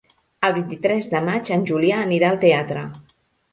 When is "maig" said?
1.27-1.53